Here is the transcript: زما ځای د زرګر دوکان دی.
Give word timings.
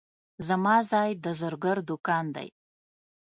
زما 0.47 0.75
ځای 0.91 1.09
د 1.23 1.25
زرګر 1.39 1.77
دوکان 1.89 2.25
دی. 2.35 2.47